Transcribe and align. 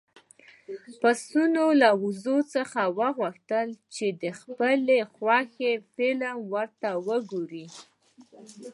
پسونه 1.01 1.61
له 1.81 1.89
وزې 2.03 2.37
څخه 2.55 2.81
وغوښتل 2.99 3.67
چې 3.95 4.07
د 4.21 4.23
خپلې 4.39 4.99
خوښې 5.13 5.71
فلم 5.93 6.37
ورته 6.53 6.89
وګوري. 7.07 7.65